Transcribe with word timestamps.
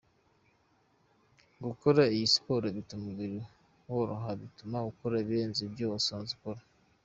Gukora 1.65 2.01
iyi 2.13 2.25
siporo 2.33 2.65
bituma 2.77 3.03
umubiri 3.05 3.39
woroha 3.91 4.29
bituma 4.41 4.75
akora 4.89 5.15
ibirenze 5.23 5.59
ibyo 5.67 5.85
asanzwe 5.99 6.33
akora. 6.37 6.61